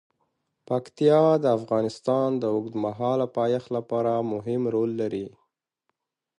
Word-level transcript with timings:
پکتیا 0.67 1.23
د 1.43 1.45
افغانستان 1.59 2.29
د 2.41 2.43
اوږدمهاله 2.55 3.25
پایښت 3.37 3.67
لپاره 3.77 4.11
مهم 4.33 4.61
رول 4.73 4.91
لري. 5.01 5.27